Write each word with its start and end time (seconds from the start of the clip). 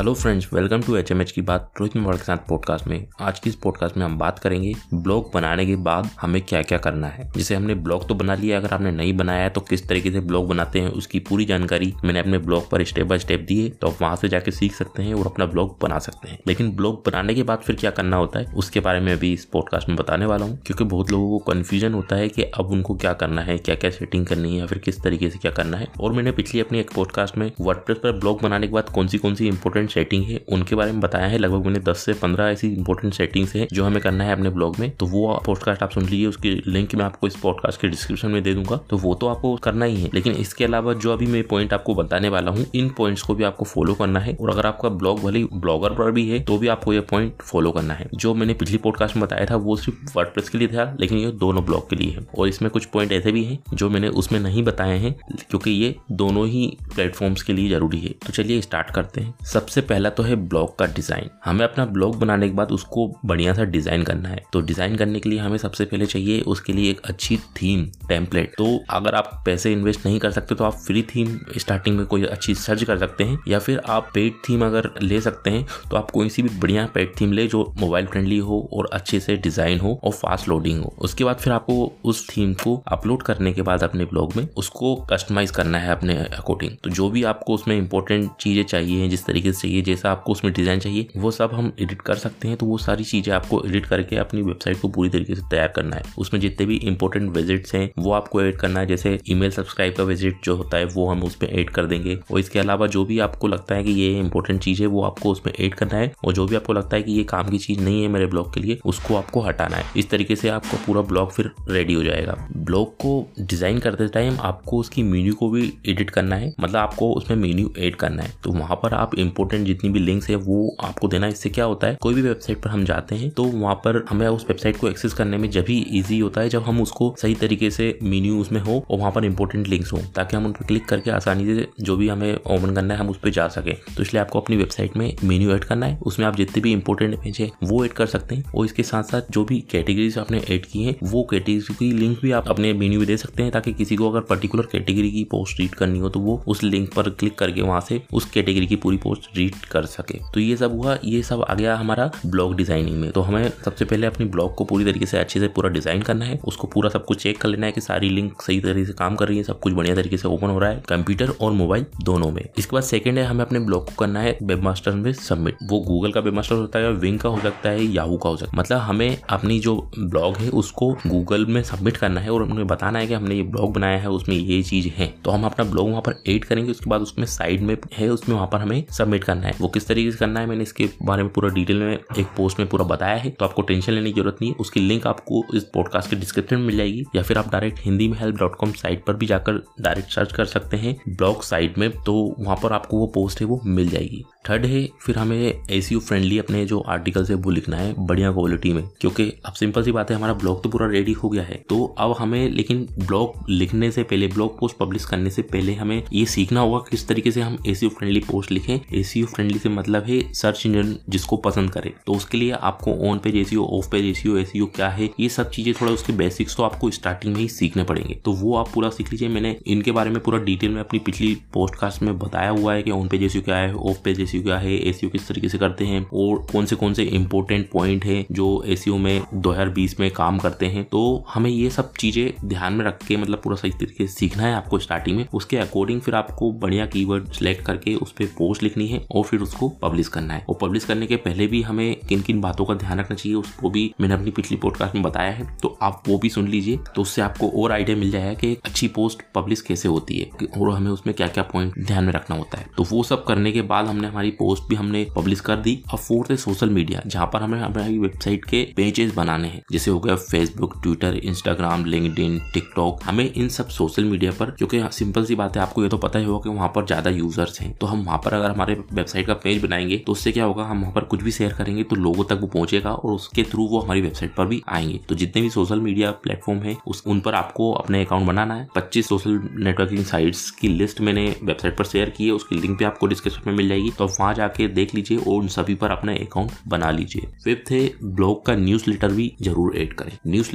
Hello 0.00 0.12
friends, 0.14 0.48
welcome 0.52 0.82
to 0.82 0.94
HMH 0.96 1.32
की 1.32 1.42
बात 1.42 1.72
रोहित 1.78 1.96
मेवाड़ 1.96 2.14
के 2.16 2.22
साथ 2.24 2.36
पॉडकास्ट 2.48 2.86
में। 2.86 3.06
आज 3.20 3.38
की 3.38 3.50
इस 3.50 3.54
पॉडकास्ट 3.54 3.96
में 3.96 4.04
हम 4.04 4.16
बात 4.18 4.38
करेंगे 4.38 4.72
ब्लॉग 4.94 5.30
बनाने 5.34 5.64
के 5.66 5.74
बाद 5.78 6.08
हमें 6.20 6.40
क्या 6.42 6.62
क्या 6.62 6.78
करना 6.78 7.06
है। 7.06 7.28
जैसे 7.36 7.54
हमने 7.54 7.74
ब्लॉग 7.76 8.06
तो 8.08 8.14
बना 8.14 8.34
लिया, 8.34 8.58
अगर 8.58 8.74
आपने 8.74 8.90
नहीं 8.90 9.12
बनाया 9.16 9.42
है 9.42 9.50
तो 9.50 9.60
किस 9.60 9.86
तरीके 9.88 10.10
से 10.10 10.20
ब्लॉग 10.20 10.48
बनाते 10.48 10.80
हैं, 10.80 10.88
उसकी 10.90 11.18
पूरी 11.20 11.44
जानकारी 11.44 11.92
मैंने 12.04 12.20
अपने 12.20 12.38
ब्लॉग 12.38 12.70
पर 12.70 12.84
स्टेप 12.84 13.06
बाय 13.06 13.18
स्टेप 13.18 13.40
दी 13.48 13.60
है 13.62 13.68
तो 13.70 13.88
आप 13.88 14.00
वहाँ 14.02 14.16
से 14.16 14.28
जाके 14.28 14.50
सीख 14.50 14.74
सकते 14.74 15.02
हैं 15.02 15.14
और 15.14 15.26
अपना 15.26 15.46
ब्लॉग 15.46 15.76
बना 15.82 15.98
सकते 15.98 16.30
हैं। 16.30 16.38
लेकिन 16.46 16.70
ब्लॉग 16.76 17.02
बनाने 17.06 17.34
के 17.34 17.42
बाद 17.42 17.58
फिर 17.58 17.76
क्या 17.76 17.90
करना 17.90 18.16
होता 18.16 18.38
है, 18.38 18.52
उसके 18.54 18.80
बारे 18.80 19.00
में 19.00 19.12
अभी 19.12 19.32
इस 19.32 19.44
पॉडकास्ट 19.44 19.88
में 19.88 19.96
बताने 19.98 20.26
वाला 20.26 20.46
हूँ, 20.46 20.58
क्योंकि 20.66 20.84
बहुत 20.84 21.10
लोगों 21.10 21.38
को 21.38 21.52
कन्फ्यूज़न 21.52 21.94
होता 21.94 22.16
है 22.16 22.28
कि 22.28 22.42
अब 22.44 22.70
उनको 22.70 22.96
क्या 22.96 23.12
करना 23.14 23.42
है 23.42 23.58
क्या 23.58 23.74
क्या 23.74 23.90
सेटिंग 23.90 24.26
करनी 24.26 24.54
है, 24.54 24.60
या 24.60 24.66
फिर 24.66 24.78
किस 24.78 25.02
तरीके 25.02 25.30
से 25.30 25.38
क्या 25.38 25.52
करना 25.52 25.76
है। 25.76 25.88
और 26.00 26.12
मैंने 26.12 26.32
पिछली 26.32 26.60
अपनी 26.60 26.80
एक 26.80 26.94
पॉडकास्ट 26.94 27.38
में 27.38 27.50
वर्ड 27.60 27.94
पर 27.94 28.18
ब्लॉग 28.18 28.42
बनाने 28.42 28.66
के 28.66 28.72
बाद 28.72 28.90
कौन 28.94 29.08
सी 29.08 29.18
कौन 29.18 29.34
सी 29.34 29.48
इंपॉर्टेंट 29.48 29.88
सेटिंग 29.90 30.24
है, 30.24 30.40
उनके 30.48 30.74
बारे 30.74 30.92
में 30.92 31.00
बताया 31.00 31.26
है। 31.26 31.38
लगभग 31.38 31.64
मैंने 31.64 31.78
10 31.78 31.98
से 31.98 32.12
15 32.12 32.44
ऐसी 32.44 32.68
इंपॉर्टेंट 32.74 33.14
सेटिंग्स 33.14 33.56
है 33.56 33.68
जो 33.72 33.84
हमें 33.84 34.02
करना 34.02 34.24
है 34.24 34.32
अपने 34.32 34.50
ब्लॉग 34.50 34.76
में। 34.78 34.90
तो 34.90 35.06
वो 35.06 35.42
पॉडकास्ट 35.46 35.82
आप 35.82 35.90
सुन 35.90 36.02
लीजिए, 36.02 36.26
उसकी 36.26 36.62
लिंक 36.66 36.94
मैं 36.94 37.04
आपको 37.04 37.26
इस 37.26 37.36
पॉडकास्ट 37.36 37.80
के 37.80 37.88
डिस्क्रिप्शन 37.88 38.28
में 38.28 38.42
दे 38.42 38.54
दूँगा। 38.54 38.76
तो 38.90 38.98
वो 38.98 39.14
तो 39.14 39.26
आपको 39.26 39.56
करना 39.56 39.84
ही 39.84 39.96
है। 39.96 40.10
लेकिन 40.14 40.32
इसके 40.32 40.64
अलावा 40.64 40.94
जो 40.94 41.12
अभी 41.12 41.26
मैं 41.26 41.42
पॉइंट 41.42 41.72
आपको 41.72 41.94
बताने 41.94 42.28
वाला 42.28 42.50
हूँ, 42.50 42.66
इन 42.74 42.88
पॉइंट्स 42.88 43.22
को 43.22 43.34
भी 43.34 43.44
आपको 43.44 43.64
फॉलो 43.64 43.94
करना 43.94 44.20
है। 44.20 44.36
और 44.40 44.50
अगर 44.50 44.66
आपका 44.66 44.88
ब्लॉग 44.88 45.20
भले 45.20 45.44
ब्लॉगर 45.44 45.90
पर 45.90 46.10
भी 46.10 46.28
है 46.28 46.40
तो 46.40 46.58
भी 46.58 46.68
आपको 46.68 46.92
ये 46.92 47.00
पॉइंट 47.00 47.32
फॉलो 47.42 47.72
करना 47.72 47.94
है। 47.94 48.08
जो 48.14 48.34
मैंने 48.34 48.54
पिछली 48.54 48.76
पॉडकास्ट 48.76 49.16
में 49.16 49.24
बताया 49.24 49.46
था, 49.46 49.56
वो 49.56 49.76
सिर्फ़ 49.76 50.18
वर्ड 50.18 50.48
के 50.48 50.58
लिए 50.58 50.68
था, 50.68 50.96
लेकिन 51.00 51.18
ये 51.18 51.30
दोनों 51.30 51.64
ब्लॉग 51.64 51.90
के 51.90 51.96
लिए 51.96 52.10
है। 52.10 52.26
और 52.38 52.48
इसमें 52.48 52.70
कुछ 52.70 52.84
पॉइंट 52.84 53.12
ऐसे 53.12 53.32
भी 53.32 53.44
हैं, 53.44 53.58
जो 53.74 53.90
मैंने 53.90 54.08
उसमें 54.08 54.40
नहीं 54.40 54.62
बताए 54.62 54.98
हैं, 54.98 55.20
क्योंकि 55.50 55.70
ये 55.70 55.96
दोनों 56.12 56.46
ही 56.46 56.76
प्लेटफॉर्म्स 56.94 57.42
के 57.42 57.52
लिए 57.52 57.68
ज़रूरी 57.68 57.98
है। 57.98 58.08
तो 58.08 58.32
चलिए 58.32 58.60
स्टार्ट 58.60 58.90
करते 58.90 59.20
हैं। 59.20 59.34
सबसे 59.44 59.79
पहला 59.82 60.10
तो 60.10 60.22
है 60.22 60.36
ब्लॉग 60.38 60.76
का 60.78 60.86
डिज़ाइन। 60.88 61.30
हमें 61.44 61.64
अपना 61.64 61.84
ब्लॉग 61.86 62.18
बनाने 62.18 62.48
के 62.48 62.54
बाद 62.54 62.72
उसको 62.72 63.06
बढ़िया 63.26 63.52
सा 63.54 63.64
डिज़ाइन 63.66 64.02
करना 64.02 64.28
है। 64.28 64.42
तो 64.52 64.60
डिज़ाइन 64.62 64.96
करने 64.96 65.20
के 65.20 65.28
लिए 65.28 65.38
हमें 65.38 65.56
सबसे 65.58 65.84
पहले 65.84 66.06
चाहिए 66.06 66.40
उसके 66.48 66.72
लिए 66.72 66.90
एक 66.90 67.00
अच्छी 67.04 67.36
थीम, 67.56 67.84
टेम्पलेट। 68.08 68.54
तो 68.58 68.66
अगर 68.90 69.14
आप 69.14 69.30
पैसे 69.46 69.72
इन्वेस्ट 69.72 70.06
नहीं 70.06 70.18
कर 70.20 70.30
सकते 70.30 70.54
तो 70.54 70.64
आप 70.64 70.74
फ्री 70.76 71.02
थीम 71.06 71.38
स्टार्टिंग 71.56 71.96
में 71.96 72.04
कोई 72.06 72.24
अच्छी 72.24 72.54
सर्च 72.56 72.84
कर 72.84 72.98
सकते 72.98 73.24
हैं, 73.24 73.38
या 73.48 73.58
फिर 73.58 73.80
आप 73.88 74.10
पेड 74.14 74.34
थीम 74.48 74.64
अगर 74.66 74.90
ले 75.02 75.20
सकते 75.20 75.50
हैं 75.50 75.66
तो 75.90 75.96
आप 75.96 76.10
कोई 76.10 76.28
सी 76.28 76.42
भी 76.42 76.58
बढ़िया 76.60 76.86
पेड 76.94 77.12
थीम 77.20 77.32
ले 77.32 77.46
जो 77.48 77.62
मोबाइल 77.78 78.06
फ्रेंडली 78.06 78.38
हो 78.40 78.60
और 78.72 78.88
अच्छे 78.92 79.20
से 79.20 79.36
डिज़ाइन 79.38 79.80
हो 79.80 79.98
और 80.04 80.12
फास्ट 80.12 80.48
लोडिंग 80.48 80.82
हो। 80.82 80.92
उसके 81.00 81.24
बाद 81.24 81.36
फिर 81.36 81.52
आपको 81.52 81.92
उस 82.04 82.26
थीम 82.28 82.52
को 82.54 82.76
अपलोड 82.88 83.22
करने 83.22 83.52
के 83.52 83.62
बाद 83.62 83.82
अपने 83.82 84.04
ब्लॉग 84.04 84.36
में 84.36 84.46
उसको 84.56 84.94
कस्टमाइज 85.10 85.50
करना 85.50 85.78
है 85.78 85.90
अपने 85.90 86.16
अकॉर्डिंग। 86.16 86.76
तो 86.84 86.90
जो 86.90 87.08
भी 87.10 87.22
आपको 87.24 87.54
उसमें 87.54 87.76
इंपॉर्टेंट 87.76 88.30
चीज़ें 88.40 88.62
चाहिए 88.64 89.08
जिस 89.08 89.24
तरीके 89.26 89.52
से 89.52 89.59
चाहिए, 89.60 89.82
जैसा 89.82 90.10
आपको 90.10 90.32
उसमें 90.32 90.52
डिज़ाइन 90.54 90.80
चाहिए, 90.80 91.06
वो 91.16 91.30
सब 91.30 91.50
हम 91.54 91.72
एडिट 91.80 92.02
कर 92.02 92.14
सकते 92.14 92.48
हैं। 92.48 92.56
तो 92.56 92.66
वो 92.66 92.78
सारी 92.78 93.04
चीज़ें 93.04 93.32
आपको 93.34 93.62
एडिट 93.66 93.86
करके 93.86 94.16
अपनी 94.16 94.42
वेबसाइट 94.42 94.80
को 94.80 94.88
पूरी 94.88 95.08
तरीके 95.08 95.34
से 95.34 95.42
तैयार 95.50 95.68
करना 95.68 95.96
है। 95.96 96.02
उसमें 96.18 96.40
जितने 96.40 96.66
भी 96.66 96.76
इंपॉर्टेंट 96.76 97.30
विजिट्स 97.36 97.74
हैं, 97.74 97.90
वो 97.98 98.12
आपको 98.12 98.40
एड 98.40 98.56
करना 98.56 98.80
है। 98.80 98.86
जैसे 98.86 99.18
ईमेल 99.28 99.50
सब्सक्राइब 99.50 99.94
का 99.94 100.04
विज़िट 100.04 100.40
जो 100.44 100.56
होता 100.56 100.76
है, 100.76 100.84
वो 100.84 101.06
हम 101.06 101.22
उसमें 101.22 101.48
एड 101.50 101.70
कर 101.70 101.86
देंगे। 101.86 102.18
और 102.32 102.40
इसके 102.40 102.58
अलावा 102.58 102.86
जो 102.86 103.04
भी 103.04 103.18
आपको 103.18 103.48
लगता 103.48 103.74
है 103.74 103.84
कि 103.84 103.92
ये 103.92 104.18
इंपॉर्टेंट 104.18 104.60
चीज़ 104.60 104.80
है, 104.80 104.86
वो 104.86 105.02
आपको 105.02 105.32
उसमें 105.32 105.52
एड 105.60 105.74
करना 105.74 105.98
है। 105.98 106.12
और 106.24 106.32
जो 106.32 106.46
भी 106.46 106.56
आपको 106.56 106.72
लगता 106.72 106.96
है 106.96 107.02
कि 107.02 107.12
ये 107.12 107.24
काम 107.24 107.48
की 107.48 107.58
चीज़ 107.58 107.80
नहीं 107.80 108.02
है 108.02 108.08
मेरे 108.08 108.26
ब्लॉग 108.26 108.52
के 108.54 108.60
लिए, 108.60 108.78
उसको 108.84 109.16
आपको 109.16 109.40
हटाना 109.40 109.76
है। 109.76 109.84
इस 109.96 110.10
तरीके 110.10 110.36
से 110.36 110.48
आपका 110.48 110.78
पूरा 110.86 111.02
ब्लॉग 111.02 111.30
फिर 111.30 111.50
रेडी 111.68 111.94
हो 111.94 112.02
जाएगा। 112.02 112.36
ब्लॉग 112.56 112.96
को 112.96 113.12
डिज़ाइन 113.40 113.78
करते 113.78 114.08
टाइम 114.08 114.36
आपको 114.40 114.78
उसकी 114.78 115.02
मेन्यू 115.02 115.34
को 115.34 115.48
भी 115.50 115.72
एडिट 115.88 116.10
करना 116.10 116.36
है। 116.36 116.54
मतलब 116.60 116.76
आपको 116.76 117.12
उसमें 117.12 117.36
मेन्यू 117.36 117.72
एड 117.78 117.96
करना 117.96 118.22
है। 118.22 118.32
तो 118.44 118.52
वहाँ 118.52 118.76
पर 118.76 118.94
आप 118.94 119.18
इंपॉर्टेंट 119.50 119.66
जितनी 119.66 119.90
भी 119.90 120.00
लिंक्स 120.00 120.28
है, 120.30 120.36
वो 120.36 120.76
आपको 120.80 121.08
देना 121.08 121.26
इससे 121.28 121.50
क्या 121.50 121.64
होता 121.64 121.86
है, 121.86 121.96
कोई 122.02 122.14
भी 122.14 122.22
वेबसाइट 122.22 122.58
पर 122.62 122.70
हम 122.70 122.84
जाते 122.84 123.14
हैं 123.14 123.30
तो 123.30 123.44
वहाँ 123.44 123.74
पर 123.84 124.04
हमें 124.10 124.26
उस 124.28 124.44
वेबसाइट 124.48 124.76
को 124.76 124.88
एक्सेस 124.88 125.12
करने 125.14 125.38
में 125.38 125.48
जब 125.50 125.64
ही 125.68 125.78
ईजी 125.90 126.18
होता 126.18 126.40
है, 126.40 126.48
जब 126.48 126.62
हम 126.62 126.80
उसको 126.82 127.14
सही 127.18 127.34
तरीके 127.34 127.70
से 127.70 127.98
मीन्यू 128.02 128.40
उसमें 128.40 128.60
हो 128.60 128.78
और 128.80 128.98
वहाँ 128.98 129.12
पर 129.12 129.24
इंपॉर्टेंट 129.24 129.68
लिंक्स 129.68 129.92
हो, 129.92 129.98
ताकि 130.16 130.36
हम 130.36 130.46
उन 130.46 130.52
पर 130.52 130.66
क्लिक 130.66 130.84
करके 130.88 131.10
आसानी 131.10 131.44
से 131.46 131.66
जो 131.80 131.96
भी 131.96 132.08
हमें 132.08 132.32
ओपन 132.34 132.74
करना 132.74 132.94
है, 132.94 133.00
हम 133.00 133.08
उस 133.10 133.18
पर 133.18 133.30
जा 133.30 133.46
सके। 133.50 133.72
तो 133.96 134.02
इसलिए 134.02 134.20
आपको 134.20 134.40
अपनी 134.40 134.56
वेबसाइट 134.56 134.96
में 134.96 135.14
मीन्यू 135.24 135.52
ऐड 135.52 135.64
करना 135.64 135.86
है। 135.86 135.98
उसमें 136.02 136.26
आप 136.26 136.36
जितने 136.36 136.62
भी 136.62 136.72
इंपॉर्टेंट 136.72 137.16
पेज 137.22 137.38
है, 137.40 137.50
वो 137.64 137.84
ऐड 137.84 137.92
कर 137.92 138.06
सकते 138.06 138.34
हैं 138.34 138.44
और 138.50 138.64
इसके 138.64 138.82
साथ 138.82 139.02
साथ 139.04 139.32
जो 139.32 139.44
भी 139.44 139.60
कैटेगरीज 139.70 140.18
आपने 140.18 140.42
ऐड 140.50 140.66
की 140.66 140.84
है, 140.84 140.96
वो 141.04 141.22
कैटेगरी 141.30 141.74
की 141.74 141.90
लिंक 141.92 142.18
भी 142.22 142.30
आप 142.32 142.48
अपने 142.48 142.72
मीन्यू 142.74 142.98
में 142.98 143.06
दे 143.06 143.16
सकते 143.16 143.42
हैं, 143.42 143.52
ताकि 143.52 143.72
किसी 143.74 143.96
को 143.96 144.10
अगर 144.10 144.20
पर्टिकुलर 144.30 144.68
कैटेगरी 144.72 145.10
की 145.10 145.24
पोस्ट 145.30 145.60
रीड 145.60 145.74
करनी 145.74 145.98
हो 145.98 146.08
तो 146.08 146.20
वो 146.20 146.42
उस 146.48 146.62
लिंक 146.62 146.92
पर 146.94 147.08
क्लिक 147.10 147.38
करके 147.38 147.62
वहाँ 147.62 147.80
से 147.80 148.00
उस 148.12 148.24
कैटेगरी 148.30 148.66
की 148.66 148.76
पूरी 148.76 148.96
पोस्ट 148.98 149.36
रीड 149.40 149.56
कर 149.70 149.86
सके। 149.88 150.18
तो 150.34 150.40
ये 150.40 150.56
सब 150.56 150.72
हुआ, 150.72 150.98
ये 151.04 151.22
सब 151.22 151.42
आ 151.42 151.54
गया 151.54 151.76
हमारा 151.76 152.10
ब्लॉग 152.26 152.56
डिज़ाइनिंग 152.56 152.96
में। 152.96 153.10
तो 153.10 153.20
हमें 153.22 153.48
सबसे 153.64 153.84
पहले 153.84 154.06
अपनी 154.06 154.26
ब्लॉग 154.28 154.54
को 154.54 154.64
पूरी 154.64 154.84
तरीके 154.84 155.06
से 155.06 155.18
अच्छे 155.18 155.40
से 155.40 155.48
पूरा 155.50 155.68
डिज़ाइन 155.70 156.02
करना 156.02 156.24
है। 156.24 156.38
उसको 156.44 156.66
पूरा 156.66 156.90
सब 156.90 157.04
कुछ 157.04 157.22
चेक 157.22 157.40
कर 157.40 157.48
लेना 157.48 157.66
है 157.66 157.72
कि 157.72 157.80
सारी 157.80 158.08
लिंक 158.10 158.42
सही 158.42 158.60
तरीके 158.60 158.84
से 158.84 158.92
काम 158.94 159.16
कर 159.16 159.28
रही 159.28 159.36
है, 159.36 159.42
सब 159.44 159.60
कुछ 159.60 159.72
बढ़िया 159.72 159.94
तरीके 159.94 160.16
से 160.16 160.28
ओपन 160.28 160.50
हो 160.50 160.58
रहा 160.58 160.70
है, 160.70 160.82
कंप्यूटर 160.88 161.30
और 161.40 161.52
मोबाइल 161.52 161.86
दोनों 162.02 162.30
में। 162.30 162.42
इसके 162.58 162.76
बाद 162.76 162.82
सेकंड 162.84 163.18
है, 163.18 163.24
हमें 163.24 163.44
अपने 163.44 163.58
ब्लॉग 163.60 163.84
को 163.86 163.94
करना 163.98 164.20
है 164.20 164.36
वेब 164.42 164.62
मास्टर 164.62 164.92
में 164.92 165.12
सबमिट 165.14 165.56
वो 165.62 165.78
गूगल 165.80 166.12
का 166.12 166.20
वेब 166.20 166.34
मास्टर 166.34 166.54
होता 166.54 166.78
है 166.78 166.92
विंग 166.92 167.18
का 167.18 167.28
हो 167.28 167.40
सकता 167.40 167.70
है 167.70 167.84
याहू 167.84 168.16
का 168.16 168.28
हो 168.28 168.36
सकता 168.36 168.50
है। 168.50 168.58
मतलब 168.58 168.78
हमें 168.80 169.16
अपनी 169.30 169.58
जो 169.60 169.76
ब्लॉग 169.98 170.36
है, 170.36 170.48
उसको 170.50 170.90
गूगल 171.06 171.46
में 171.46 171.62
सबमिट 171.62 171.96
करना 171.96 172.20
है 172.20 172.30
और 172.30 172.42
उन्हें 172.42 172.66
बताना 172.66 172.98
है 172.98 173.06
कि 173.06 173.14
हमने 173.14 173.34
ये 173.34 173.42
ब्लॉग 173.44 173.72
बनाया 173.74 173.98
है, 173.98 174.10
उसमें 174.10 174.36
ये 174.36 174.62
चीज़ 174.62 174.88
है। 174.88 175.06
तो 175.24 175.30
हम 175.30 175.44
अपना 175.44 175.64
ब्लॉग 175.64 175.88
वहाँ 175.88 176.02
पर 176.02 176.22
एड 176.28 176.44
करेंगे, 176.44 176.70
उसके 176.70 176.90
बाद 176.90 177.00
उसमें 177.00 177.26
साइड 177.28 177.62
में 177.62 177.76
है, 177.92 178.08
उसमें 178.08 178.34
वहाँ 178.34 178.48
पर 178.52 178.58
हमें 178.58 178.84
सबमिट 178.90 179.24
करना 179.30 179.46
है। 179.46 179.54
वो 179.60 179.68
किस 179.68 179.86
तरीके 179.88 180.10
से 180.10 180.18
करना 180.18 180.40
है 180.40 180.46
मैंने 180.46 180.62
इसके 180.62 180.88
बारे 181.02 181.22
में 181.22 181.32
पूरा 181.32 181.48
डिटेल 181.50 181.78
में, 181.78 181.92
एक 181.92 182.26
पोस्ट 182.36 182.58
में 182.58 182.68
पूरा 182.68 182.84
बताया 182.86 183.16
है। 183.16 183.30
तो 183.30 183.44
आपको 183.44 183.62
टेंशन 183.62 183.92
लेने 183.92 184.12
की 184.12 184.20
ज़रूरत 184.20 184.38
नहीं 184.42 184.50
है 184.50 184.56
उसकी 184.60 184.80
लिंक 184.80 185.06
आपको 185.06 185.44
इस 185.54 185.64
पॉडकास्ट 185.74 186.10
के 186.10 186.16
डिस्क्रिप्शन 186.16 186.56
में 186.56 186.66
मिल 186.66 186.76
जाएगी, 186.76 187.04
या 187.16 187.22
फिर 187.22 187.38
आप 187.38 187.50
डायरेक्ट 187.52 187.80
हिंदी 187.80 188.08
में 188.08 188.18
हेल्प 188.18 188.36
डॉट 188.36 188.54
कॉम 188.56 188.72
साइट 188.74 189.04
पर 189.04 189.16
भी 189.16 189.26
जाकर 189.26 189.62
डायरेक्ट 189.80 190.10
सर्च 190.10 190.32
कर 190.32 190.44
सकते 190.46 190.76
हैं। 190.76 190.96
ब्लॉग 191.08 191.42
साइट 191.42 191.78
में 191.78 191.90
तो 192.02 192.14
वहाँ 192.38 192.56
पर 192.62 192.72
आपको 192.72 192.98
वो 192.98 193.06
पोस्ट 193.14 193.40
है, 193.40 193.46
वो 193.46 193.60
मिल 193.66 193.88
जाएगी। 193.88 194.24
थर्ड 194.44 194.64
है, 194.66 194.88
फिर 195.00 195.18
हमें 195.18 195.36
ए 195.38 195.80
फ्रेंडली 195.80 196.38
अपने 196.38 196.64
जो 196.66 196.78
आर्टिकल्स 196.88 197.30
है, 197.30 197.36
वो 197.36 197.50
लिखना 197.50 197.76
है 197.76 197.94
बढ़िया 197.98 198.30
क्वालिटी 198.32 198.72
में, 198.72 198.82
क्योंकि 199.00 199.24
अब 199.46 199.52
सिंपल 199.52 199.82
सी 199.82 199.92
बात 199.92 200.10
है, 200.10 200.16
हमारा 200.16 200.34
ब्लॉग 200.34 200.62
तो 200.62 200.68
पूरा 200.68 200.86
रेडी 200.86 201.12
हो 201.12 201.28
गया 201.28 201.42
है। 201.42 201.54
तो 201.68 201.84
अब 201.98 202.14
हमें, 202.18 202.48
लेकिन 202.50 202.86
ब्लॉग 202.98 203.44
लिखने 203.50 203.90
से 203.90 204.02
पहले 204.02 204.26
ब्लॉग 204.28 204.58
पोस्ट 204.60 204.76
पब्लिश 204.76 205.04
करने 205.04 205.30
से 205.30 205.42
पहले 205.42 205.74
हमें 205.74 206.02
ये 206.12 206.24
सीखना 206.26 206.60
होगा 206.60 206.78
किस 206.90 207.06
तरीके 207.08 207.30
से 207.30 207.40
हम 207.40 207.58
ए 207.66 207.74
फ्रेंडली 207.74 208.20
पोस्ट 208.20 208.52
लिखें। 208.52 208.74
ए 208.74 209.02
फ्रेंडली 209.24 209.58
से 209.58 209.68
मतलब 209.68 210.04
है 210.04 210.20
सर्च 210.32 210.64
इंजन 210.66 210.96
जिसको 211.08 211.36
पसंद 211.38 211.70
करे। 211.70 211.92
तो 212.06 212.14
उसके 212.14 212.38
लिए 212.38 212.50
आपको 212.52 212.94
on 213.10 213.18
page 213.18 213.36
SEO 213.36 213.66
off 213.68 213.90
page 213.90 214.06
SEO 214.28 214.66
क्या 214.66 214.88
है, 214.88 215.10
ये 215.20 215.28
सब 215.28 215.50
चीज़ें 215.50 215.72
थोड़ा 215.80 215.92
उसके 215.92 216.12
बेसिक्स 216.14 216.56
तो 216.56 216.62
आपको 216.62 216.90
स्टार्टिंग 216.90 217.34
में 217.34 217.40
ही 217.40 217.48
सीखने 217.50 217.84
पड़ेंगे। 217.84 218.14
तो 218.24 218.32
वो 218.32 218.56
आप 218.56 218.72
पूरा 218.74 218.90
सीख 218.90 219.12
लीजिए। 219.12 219.28
मैंने 219.28 219.56
इनके 219.66 219.92
बारे 219.92 220.10
में 220.10 220.20
पूरा 220.22 220.38
डिटेल 220.40 220.70
में 220.70 220.80
अपनी 220.80 220.98
पिछली 221.00 221.34
पोस्टकास्ट 221.54 222.02
में 222.02 222.18
बताया 222.18 222.50
हुआ 222.50 222.74
है 222.74 222.82
कि 222.82 222.90
ऑन 222.90 223.08
पेज 223.08 223.22
एसीओ 223.22 223.42
क्या 223.42 223.56
है 223.56 223.74
ऑफ़ 223.74 224.02
पेज 224.04 224.20
एसीओ 224.30 224.42
क्या 224.42 224.56
है 224.58 224.74
एसीओ 224.88 225.08
किस 225.10 225.26
तरीके 225.28 225.48
से 225.48 225.58
करते 225.58 225.84
हैं 225.84 226.00
और 226.14 226.38
कौन 226.52 226.66
से 226.66 226.76
कौन 226.76 226.92
से 226.94 227.02
इंपॉर्टेंट 227.04 227.68
पॉइंट 227.70 228.04
है 228.04 228.24
जो 228.32 228.46
एसीओ 228.66 228.96
में 228.96 229.22
2020 229.36 229.98
में 230.00 230.10
काम 230.10 230.38
करते 230.38 230.66
हैं। 230.66 230.84
तो 230.84 231.00
हमें 231.28 231.48
ये 231.50 231.70
सब 231.70 231.92
चीज़ें 231.92 232.48
ध्यान 232.48 232.72
में 232.72 232.84
रख 232.84 233.02
के 233.06 233.16
मतलब 233.16 233.40
पूरा 233.44 233.56
सही 233.56 233.70
तरीके 233.70 234.06
से 234.06 234.12
सीखना 234.12 234.42
है 234.42 234.52
आपको 234.54 234.78
स्टार्टिंग 234.78 235.16
में। 235.16 235.26
उसके 235.34 235.56
अकॉर्डिंग 235.56 236.00
फिर 236.00 236.14
आपको 236.14 236.50
बढ़िया 236.54 236.86
कीवर्ड 236.86 237.30
सिलेक्ट 237.30 237.64
करके 237.66 237.94
उस 237.96 238.12
पर 238.12 238.26
पोस्ट 238.38 238.62
लिखनी 238.62 238.86
है 238.88 239.04
और 239.10 239.24
फिर 239.24 239.40
उसको 239.40 239.68
पब्लिश 239.82 240.08
करना 240.08 240.34
है। 240.34 240.44
और 240.48 240.58
पब्लिश 240.60 240.84
करने 240.84 241.06
के 241.06 241.16
पहले 241.18 241.46
भी 241.46 241.62
हमें 241.62 241.94
किन 242.08 242.22
किन 242.22 242.40
बातों 242.40 242.64
का 242.64 242.74
ध्यान 242.76 243.00
रखना 243.00 243.16
चाहिए, 243.16 243.36
उसको 243.36 243.70
भी 243.70 243.92
मैंने 244.00 244.14
अपनी 244.14 244.30
पिछली 244.30 244.56
पॉडकास्ट 244.58 244.94
में 244.94 245.02
बताया 245.02 245.32
है। 245.32 245.48
तो 245.62 245.76
आप 245.82 246.02
वो 246.08 246.18
भी 246.18 246.28
सुन 246.28 246.48
लीजिए 246.48 246.78
तो 246.94 247.02
उससे 247.02 247.22
आपको 247.22 247.50
और 247.62 247.72
आइडिया 247.72 247.96
मिल 247.96 248.10
जाएगा 248.10 248.34
कि 248.34 248.56
अच्छी 248.64 248.88
पोस्ट 248.90 249.22
पब्लिश 249.34 249.60
कैसे 249.60 249.88
होती 249.88 250.18
है 250.18 250.46
और 250.50 250.70
हमें 250.70 250.90
उसमें 250.90 251.14
क्या 251.16 251.26
क्या 251.28 251.42
पॉइंट 251.44 251.78
ध्यान 251.80 252.04
में 252.04 252.12
रखना 252.12 252.36
होता 252.36 252.58
है। 252.58 252.66
तो 252.76 252.84
वो 252.90 253.02
सब 253.02 253.24
करने 253.24 253.52
के 253.52 253.62
बाद 253.64 253.86
हमने 253.86 254.08
हमारी 254.08 254.19
पोस्ट 254.30 254.68
भी 254.68 254.76
हमने 254.76 255.06
पब्लिश 255.16 255.40
कर 255.40 255.56
दी 255.58 255.78
अब 255.92 255.98
फोर्थ 255.98 256.30
है 256.30 256.36
सोशल 256.36 256.70
मीडिया, 256.70 257.02
जहाँ 257.06 257.26
पर 257.26 257.42
हमें 257.42 257.58
हमारी 257.60 257.98
वेबसाइट 257.98 258.44
के 258.44 258.62
पेजेस 258.76 259.14
बनाने 259.14 259.48
हैं, 259.48 259.62
जैसे 259.72 259.90
हो 259.90 260.00
गया 260.00 260.14
Facebook 260.16 260.74
Twitter 260.82 261.14
Instagram 261.16 261.84
link 261.84 262.14
TikTok 262.54 263.02
हमें 263.04 263.24
इन 263.26 263.48
सब 263.48 263.68
सोशल 263.70 264.04
मीडिया 264.04 264.30
पर, 264.30 264.50
क्योंकि 264.50 264.82
सिंपल 264.92 265.24
सी 265.24 265.34
बात 265.34 265.56
है, 265.56 265.62
आपको 265.62 265.82
ये 265.82 265.88
तो 265.88 265.98
पता 265.98 266.18
ही 266.18 266.24
होगा 266.24 266.42
कि 266.42 266.56
वहाँ 266.56 266.68
पर 266.68 266.86
ज़्यादा 266.86 267.10
यूज़र्स 267.10 267.60
हैं। 267.60 267.72
तो 267.72 267.86
हम 267.86 268.02
वहाँ 268.02 268.18
पर 268.24 268.34
अगर 268.34 268.50
हमारे 268.50 268.74
वेबसाइट 268.92 269.26
का 269.26 269.34
पेज 269.34 269.62
बनाएँगे 269.62 269.96
तो 269.96 270.12
उससे 270.12 270.32
क्या 270.32 270.44
होगा, 270.44 270.64
हम 270.64 270.80
वहाँ 270.80 270.92
पर 270.92 271.04
कुछ 271.04 271.22
भी 271.22 271.30
शेयर 271.30 271.52
करेंगे 271.52 271.82
तो 271.82 271.96
लोगों 271.96 272.24
तक 272.24 272.38
वो 272.40 272.46
पहुंचेगा 272.48 272.92
और 272.92 273.12
उसके 273.12 273.42
थ्रू 273.42 273.66
वो 273.68 273.80
हमारी 273.80 274.00
वेबसाइट 274.00 274.34
पर 274.34 274.46
भी 274.46 274.62
आएँगे। 274.68 274.98
तो 275.08 275.14
जितने 275.14 275.42
भी 275.42 275.50
सोशल 275.50 275.80
मीडिया 275.80 276.10
प्लेटफॉर्म 276.22 276.60
है, 276.60 276.76
उस, 276.86 277.02
उन 277.06 277.20
पर 277.20 277.34
आपको 277.34 277.70
अपने 277.72 278.04
अकाउंट 278.04 278.26
बनाना 278.26 278.54
है। 278.54 278.68
पच्चीस 278.74 279.08
सोशल 279.08 279.40
नेटवर्किंग 279.58 280.04
साइट्स 280.04 280.50
की 280.50 280.68
लिस्ट 280.68 281.00
मैंने 281.00 281.24
वेबसाइट 281.42 281.76
पर 281.76 281.84
शेयर 281.84 282.10
की 282.10 282.26
है, 282.26 282.32
उसकी 282.32 282.56
लिंक 282.56 282.78
भी 282.78 282.84
आपको 282.84 283.06
डिस्क्रिप्शन 283.06 283.42
में 283.46 283.56
मिल 283.56 283.68
जाएगी। 283.68 283.90
तो 283.90 284.04
वहाँ 284.10 284.32
जाके 284.34 284.68
देख 284.70 284.94
लीजिए 284.94 285.18
और 285.18 285.34
उन 285.34 285.48
सभी 285.50 285.74
पर 285.74 285.90
अपना 285.90 286.12
अकाउंट 286.14 286.52
बना 286.68 286.90
लीजिए। 286.90 287.26
फिफ्थ 287.44 287.70
है 287.72 287.80
ब्लॉग 288.04 288.44
का 288.46 288.54
न्यूज़ 288.56 288.90
भी 289.02 289.32
ज़रूर 289.42 289.76
एड 289.78 289.92
करें। 289.94 290.12
न्यूज़ 290.26 290.50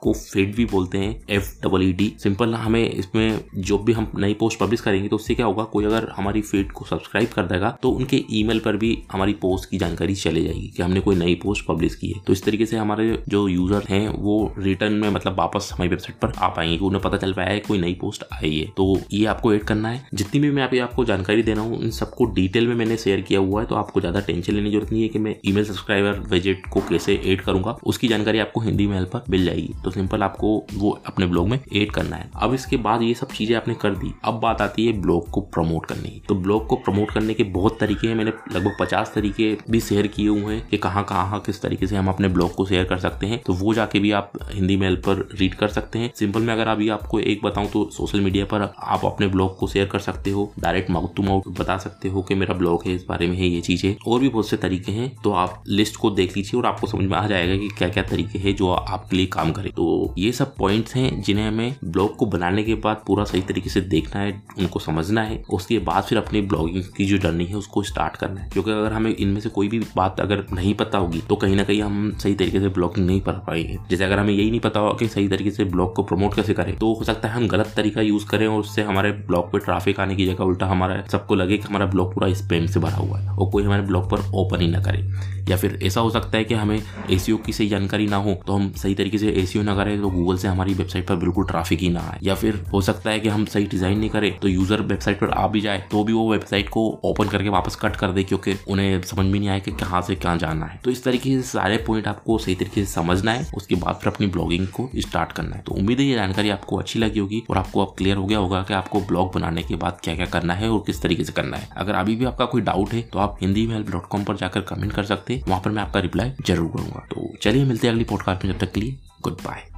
को 0.00 0.12
फेड 0.14 0.54
भी 0.54 0.64
बोलते 0.66 0.98
हैं 0.98 1.20
F 1.30 1.50
double 1.62 1.82
E 1.82 1.92
D 1.92 2.12
simple 2.18 2.54
हमें 2.56 2.82
इसमें 2.82 3.40
जो 3.56 3.78
भी 3.78 3.92
हम 3.92 4.10
नई 4.16 4.34
पोस्ट 4.34 4.58
पब्लिश 4.58 4.80
करेंगे 4.80 5.08
तो 5.08 5.16
उससे 5.16 5.34
क्या 5.34 5.46
होगा, 5.46 5.64
कोई 5.64 5.84
अगर 5.84 6.08
हमारी 6.16 6.40
फ़ीड 6.42 6.72
को 6.72 6.84
सब्सक्राइब 6.84 7.28
कर 7.28 7.46
देगा 7.46 7.70
तो 7.82 7.90
उनके 7.90 8.22
ईमेल 8.32 8.58
पर 8.58 8.76
भी 8.76 8.96
हमारी 9.12 9.32
पोस्ट 9.42 9.70
की 9.70 9.78
जानकारी 9.78 10.14
चले 10.16 10.42
जाएगी 10.42 10.66
कि 10.76 10.82
हमने 10.82 11.00
कोई 11.00 11.16
नई 11.16 11.34
पोस्ट 11.42 11.66
पब्लिश 11.66 11.94
की 11.94 12.08
है। 12.08 12.20
तो 12.26 12.32
इस 12.32 12.44
तरीके 12.44 12.66
से 12.66 12.76
हमारे 12.76 13.06
जो 13.28 13.46
यूज़र 13.48 13.84
हैं, 13.88 14.08
वो 14.10 14.54
रिटर्न 14.58 14.92
में 14.94 15.08
मतलब 15.10 15.38
वापस 15.38 15.70
हमारी 15.72 15.90
वेबसाइट 15.90 16.18
पर 16.18 16.32
आ 16.38 16.48
पाएँगे 16.48 16.78
उन्हें 16.78 17.02
पता 17.02 17.16
चल 17.16 17.32
पाया 17.32 17.48
है 17.48 17.60
कोई 17.60 17.78
नई 17.78 17.94
पोस्ट 18.00 18.24
आई 18.34 18.54
है। 18.54 18.66
तो 18.76 18.98
ये 19.12 19.24
आपको 19.26 19.52
एड 19.52 19.64
करना 19.64 19.88
है। 19.88 20.06
जितनी 20.14 20.40
भी 20.40 20.50
मैं 20.50 20.80
आपको 20.80 21.04
जानकारी 21.04 21.42
दे 21.42 21.54
रहा 21.54 21.64
हूँ, 21.64 21.80
इन 21.82 21.90
सबको 21.92 22.24
डिटेल 22.32 22.68
में 22.68 22.74
मैंने 22.76 22.96
शेयर 22.98 23.20
किया 23.20 23.40
हुआ 23.40 23.60
है 23.60 23.66
तो 23.66 23.74
आपको 23.74 24.00
ज़्यादा 24.00 24.20
टेंशन 24.20 24.52
लेने 24.52 24.64
की 24.64 24.70
ज़रूरत 24.70 24.92
नहीं 24.92 25.02
है 25.02 25.08
कि 25.08 25.18
मैं 25.18 25.34
ईमेल 25.46 25.64
सब्सक्राइबर 25.64 26.18
विज़िट 26.30 26.66
को 26.72 26.80
कैसे 26.88 27.14
ऐड 27.26 27.40
करूँगा। 27.40 27.76
उसकी 27.84 28.08
जानकारी 28.08 28.38
आपको 28.38 28.60
हिंदी 28.60 28.86
मेल 28.86 29.04
पर 29.04 29.24
मिल 29.30 29.44
जाएगी। 29.44 29.74
तो 29.84 29.90
सिंपल 29.90 30.22
आपको 30.22 30.56
वो 30.74 30.90
अपने 31.06 31.26
ब्लॉग 31.26 31.48
में 31.48 31.58
ऐड 31.58 31.90
करना 31.90 32.16
है। 32.16 32.30
अब 32.36 32.54
इसके 32.54 32.76
बाद 32.78 33.02
ये 33.02 33.12
सब 33.14 33.32
चीज़ें 33.32 33.54
आपने 33.56 33.74
कर 33.74 33.94
दी। 33.94 34.12
अब 34.24 34.40
बात 34.40 34.60
आती 34.62 34.86
है 34.86 34.92
ब्लॉग 35.00 35.28
को 35.30 35.40
प्रमोट 35.48 35.86
करने 35.86 36.08
की। 36.08 36.22
तो 36.28 36.34
ब्लॉग 36.36 36.66
को 36.66 36.76
प्रमोट 36.78 37.10
करने 37.10 37.34
के 37.34 37.44
बहुत 37.50 37.78
तरीके 37.80 38.08
हैं। 38.08 38.14
मैंने 38.14 38.32
लगभग 38.52 38.76
पचास 38.80 39.12
तरीके 39.14 39.56
भी 39.70 39.80
शेयर 39.80 40.06
किए 40.08 40.28
हुए 40.28 40.54
हैं 40.54 40.66
कि 40.68 40.76
कहाँ 40.78 41.04
कहाँ, 41.04 41.40
किस 41.40 41.62
तरीके 41.62 41.86
से 41.86 41.96
हम 41.96 42.08
अपने 42.08 42.28
ब्लॉग 42.28 42.54
को 42.54 42.66
शेयर 42.66 42.84
कर 42.84 42.98
सकते 42.98 43.26
हैं। 43.26 43.40
तो 43.46 43.52
वो 43.54 43.74
जाके 43.74 44.00
भी 44.00 44.10
आप 44.12 44.32
हिंदी 44.50 44.76
मेल 44.76 44.96
पर 45.06 45.28
रीड 45.34 45.54
कर 45.54 45.68
सकते 45.70 45.98
हैं। 45.98 46.10
सिंपल 46.16 46.40
में 46.40 46.52
अगर 46.54 46.68
अभी 46.68 46.88
आपको 46.90 47.20
एक 47.20 47.44
बताऊँ 47.44 47.68
तो 47.70 47.88
सोशल 47.92 48.20
मीडिया 48.20 48.44
पर 48.44 48.62
आप 48.62 49.04
अपने 49.04 49.26
ब्लॉग 49.28 49.56
को 49.58 49.66
शेयर 49.68 49.86
कर 49.86 49.98
सकते 50.00 50.30
हो। 50.30 50.50
डायरेक्ट 50.60 50.90
माउथ 50.90 51.14
टू 51.16 51.22
माउथ 51.22 51.48
बता 51.58 51.76
सकते 51.78 52.08
हो 52.08 52.22
कि 52.22 52.34
मेरा 52.34 52.54
ब्लॉग 52.54 52.82
है 52.88 52.94
इस 52.94 53.04
बारे 53.08 53.26
में 53.26 53.36
है 53.36 53.46
ये 53.46 53.60
चीज़ें। 53.60 53.94
और 54.06 54.20
भी 54.20 54.28
बहुत 54.28 54.48
से 54.48 54.56
तरीके 54.56 54.92
हैं 54.92 55.10
तो 55.24 55.32
आप 55.34 55.62
लिस्ट 55.68 55.96
को 55.96 56.10
देख 56.10 56.36
लीजिए 56.36 56.58
और 56.60 56.66
आपको 56.66 56.86
समझ 56.86 57.04
में 57.04 57.16
आ 57.16 57.26
जाएगा 57.26 57.56
कि 57.56 57.68
क्या 57.68 57.88
क्या 57.88 58.02
तरीके 58.02 58.38
हैं 58.38 58.54
जो 58.56 58.70
आपके 58.70 59.16
लिए 59.16 59.26
काम 59.28 59.52
करे। 59.52 59.70
तो 59.70 60.14
ये 60.18 60.32
सब 60.32 60.54
पॉइंट्स 60.56 60.94
हैं 60.96 61.20
जिन्हें 61.22 61.46
हमें 61.46 61.74
ब्लॉग 61.84 62.16
को 62.16 62.26
बनाने 62.26 62.62
के 62.62 62.74
बाद 62.76 63.02
पूरा 63.06 63.24
सही 63.24 63.40
तरीके 63.42 63.70
से 63.70 63.80
देखना 63.80 64.20
है, 64.20 64.42
उनको 64.58 64.78
समझना 64.78 65.22
है, 65.22 65.42
उसके 65.50 65.78
बाद 65.80 66.02
फिर 66.02 66.18
अपनी 66.18 66.40
ब्लॉगिंग 66.42 66.84
की 66.96 67.04
जो 67.04 67.18
जर्नी 67.18 67.44
है 67.44 67.56
उसको 67.56 67.82
स्टार्ट 67.82 68.16
करना 68.16 68.40
है। 68.40 68.48
क्योंकि 68.50 68.70
अगर 68.70 68.92
हमें 68.92 69.14
इनमें 69.16 69.40
से 69.40 69.48
कोई 69.48 69.68
भी 69.68 69.78
बात 69.96 70.20
अगर 70.20 70.44
नहीं 70.52 70.74
पता 70.74 70.98
होगी 70.98 71.20
तो 71.28 71.36
कहीं 71.36 71.56
ना 71.56 71.64
कहीं 71.64 71.82
हम 71.82 72.12
सही 72.18 72.34
तरीके 72.34 72.60
से 72.60 72.68
ब्लॉगिंग 72.68 73.06
नहीं 73.06 73.20
कर 73.20 73.32
पाएँगे 73.46 73.78
जैसे 73.90 74.04
अगर 74.04 74.18
हमें 74.18 74.32
यही 74.32 74.50
नहीं 74.50 74.60
पता 74.60 74.80
होगा 74.80 74.96
कि 74.98 75.08
सही 75.08 75.28
तरीके 75.28 75.50
से 75.50 75.64
ब्लॉग 75.66 75.94
को 75.94 76.02
प्रमोट 76.02 76.34
कैसे 76.34 76.54
करें 76.54 76.76
तो 76.76 76.92
हो 76.94 77.04
सकता 77.04 77.28
है 77.28 77.34
हम 77.34 77.48
गलत 77.48 77.72
तरीका 77.76 78.00
यूज़ 78.02 78.26
करें 78.26 78.46
और 78.46 78.60
उससे 78.60 78.82
हमारे 78.82 79.12
ब्लॉग 79.28 79.50
पे 79.52 79.58
ट्रैफ़िक 79.58 80.00
आने 80.00 80.16
की 80.16 80.26
जगह 80.26 80.44
उल्टा 80.44 80.66
हमारा, 80.66 81.02
सबको 81.12 81.34
लगे 81.34 81.56
कि 81.58 81.68
हमारा 81.68 81.86
ब्लॉग 81.86 82.14
पूरा 82.14 82.32
स्पेम 82.34 82.66
से 82.66 82.77
भरा 82.78 82.96
हुआ 82.96 83.18
है 83.18 83.28
और 83.28 83.50
कोई 83.50 83.64
हमारे 83.64 83.82
ब्लॉग 83.82 84.10
पर 84.10 84.30
ओपन 84.34 84.60
ही 84.60 84.68
ना 84.68 84.80
करे। 84.82 85.36
या 85.48 85.56
फिर 85.56 85.78
ऐसा 85.82 86.00
हो 86.00 86.10
सकता 86.10 86.38
है 86.38 86.44
कि 86.44 86.54
हमें 86.54 86.76
ए 86.76 87.16
की 87.18 87.52
सही 87.52 87.68
जानकारी 87.68 88.06
ना 88.06 88.16
हो 88.16 88.34
तो 88.46 88.52
हम 88.52 88.70
सही 88.72 88.94
तरीके 88.94 89.18
से 89.18 89.28
ए 89.28 89.62
ना 89.62 89.74
करें 89.74 90.00
तो 90.00 90.08
गूगल 90.10 90.36
से 90.38 90.48
हमारी 90.48 90.74
वेबसाइट 90.74 91.06
पर 91.08 91.16
बिल्कुल 91.16 91.46
ट्रैफ़िक 91.46 91.80
ही 91.80 91.88
ना 91.88 92.00
आए। 92.02 92.18
या 92.22 92.34
फिर 92.34 92.60
हो 92.72 92.80
सकता 92.80 93.10
है 93.10 93.20
कि 93.20 93.28
हम 93.28 93.44
सही 93.46 93.66
डिज़ाइन 93.66 93.98
नहीं 93.98 94.10
करें 94.10 94.38
तो 94.38 94.48
यूज़र 94.48 94.80
वेबसाइट 94.82 95.20
पर 95.20 95.30
आ 95.30 95.46
भी 95.48 95.60
जाए 95.60 95.82
तो 95.90 96.02
भी 96.04 96.12
वो 96.12 96.30
वेबसाइट 96.30 96.68
को 96.68 96.86
ओपन 97.04 97.28
करके 97.28 97.48
वापस 97.48 97.76
कट 97.76 97.96
कर 97.96 98.12
दे, 98.12 98.24
क्योंकि 98.24 98.54
उन्हें 98.68 99.00
समझ 99.02 99.26
में 99.26 99.38
नहीं 99.38 99.48
आए 99.48 99.60
कि 99.60 99.70
कहाँ 99.74 100.02
से 100.02 100.14
कहाँ 100.16 100.36
जाना 100.38 100.66
है। 100.66 100.80
तो 100.84 100.90
इस 100.90 101.02
तरीके 101.04 101.36
से 101.36 101.42
सारे 101.48 101.76
पॉइंट 101.86 102.08
आपको 102.08 102.38
सही 102.38 102.54
तरीके 102.54 102.84
से 102.84 102.92
समझना 102.92 103.32
है, 103.32 103.46
उसके 103.54 103.74
बाद 103.76 103.94
फिर 103.94 104.12
अपनी 104.12 104.26
ब्लॉगिंग 104.28 104.66
को 104.68 104.88
स्टार्ट 104.98 105.32
करना 105.32 105.56
है। 105.56 105.62
तो 105.62 105.74
उम्मीद 105.74 106.00
है 106.00 106.06
ये 106.06 106.14
जानकारी 106.14 106.50
आपको 106.50 106.76
अच्छी 106.78 106.98
लगी 106.98 107.18
होगी, 107.18 107.42
और 107.50 107.58
आपको 107.58 107.84
अब 107.84 107.94
क्लियर 107.98 108.16
हो 108.16 108.26
गया 108.26 108.38
होगा 108.38 108.62
कि 108.62 108.74
आपको 108.74 109.00
ब्लॉग 109.02 109.32
बनाने 109.34 109.62
के 109.62 109.76
बाद 109.76 109.98
क्या 110.04 110.14
क्या 110.14 110.26
करना 110.28 110.54
है 110.54 110.70
और 110.70 110.82
किस 110.86 111.02
तरीके 111.02 111.24
से 111.24 111.32
करना 111.32 111.56
है। 111.56 111.68
अगर 111.76 111.94
अभी 111.94 112.16
भी 112.16 112.24
आपका 112.24 112.44
कोई 112.46 112.62
डाउट 112.68 112.92
है 112.92 113.02
तो 113.02 113.18
आप 113.18 113.38
हिंदी 113.40 113.66
मेल 113.66 113.84
डॉट 113.90 114.06
कॉम 114.06 114.24
पर 114.24 114.36
जाकर 114.36 114.60
कमेंट 114.70 114.92
कर 114.92 115.04
सकते 115.06 115.34
हैं। 115.34 115.42
वहाँ 115.48 115.60
पर 115.62 115.70
मैं 115.70 115.82
आपका 115.82 116.00
रिप्लाई 116.00 116.32
ज़रूर 116.46 116.70
करूँगा। 116.70 117.06
तो 117.10 117.32
चलिए 117.42 117.64
मिलते 117.64 117.86
हैं 117.86 117.94
अगली 117.94 118.04
पॉडकास्ट 118.04 118.44
में, 118.44 118.52
जब 118.52 118.58
तक 118.58 118.72
के 118.72 118.80
लिए 118.80 118.98
गुड 119.22 119.42
बाय 119.44 119.77